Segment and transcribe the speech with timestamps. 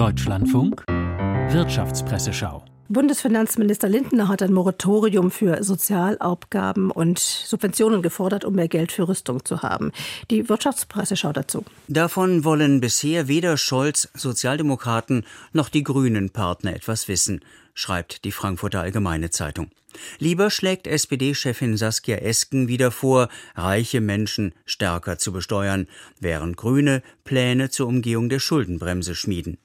[0.00, 8.92] Deutschlandfunk Wirtschaftspresseschau Bundesfinanzminister Lindner hat ein Moratorium für Sozialabgaben und Subventionen gefordert, um mehr Geld
[8.92, 9.92] für Rüstung zu haben.
[10.30, 11.64] Die Wirtschaftspresse schaut dazu.
[11.88, 17.40] Davon wollen bisher weder Scholz, Sozialdemokraten noch die Grünen Partner etwas wissen,
[17.74, 19.70] schreibt die Frankfurter Allgemeine Zeitung.
[20.18, 25.86] Lieber schlägt SPD-Chefin Saskia Esken wieder vor, reiche Menschen stärker zu besteuern,
[26.20, 29.58] während Grüne Pläne zur Umgehung der Schuldenbremse schmieden.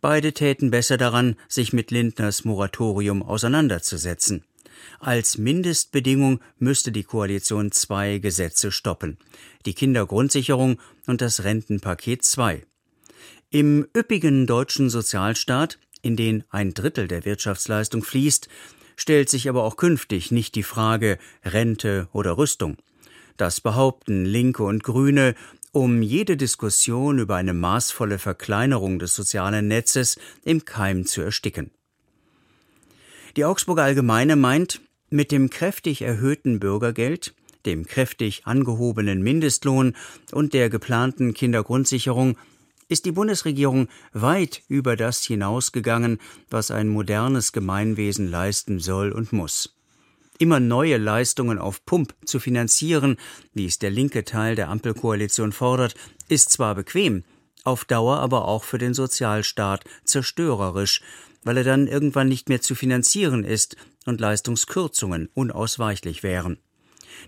[0.00, 4.44] Beide täten besser daran, sich mit Lindners Moratorium auseinanderzusetzen.
[4.98, 9.18] Als Mindestbedingung müsste die Koalition zwei Gesetze stoppen.
[9.66, 12.64] Die Kindergrundsicherung und das Rentenpaket 2.
[13.50, 18.48] Im üppigen deutschen Sozialstaat, in den ein Drittel der Wirtschaftsleistung fließt,
[18.96, 22.76] stellt sich aber auch künftig nicht die Frage Rente oder Rüstung.
[23.36, 25.34] Das behaupten Linke und Grüne
[25.72, 31.70] um jede Diskussion über eine maßvolle Verkleinerung des sozialen Netzes im Keim zu ersticken.
[33.36, 37.34] Die Augsburger Allgemeine meint, mit dem kräftig erhöhten Bürgergeld,
[37.66, 39.94] dem kräftig angehobenen Mindestlohn
[40.32, 42.36] und der geplanten Kindergrundsicherung
[42.88, 46.18] ist die Bundesregierung weit über das hinausgegangen,
[46.50, 49.79] was ein modernes Gemeinwesen leisten soll und muss
[50.40, 53.16] immer neue Leistungen auf Pump zu finanzieren,
[53.52, 55.94] wie es der linke Teil der Ampelkoalition fordert,
[56.28, 57.24] ist zwar bequem,
[57.64, 61.02] auf Dauer aber auch für den Sozialstaat zerstörerisch,
[61.44, 66.58] weil er dann irgendwann nicht mehr zu finanzieren ist und Leistungskürzungen unausweichlich wären.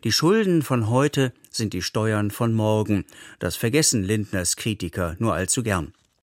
[0.04, 3.04] Die Schulden von heute sind die Steuern von morgen.
[3.38, 5.92] Das vergessen Lindners Kritiker nur allzu gern.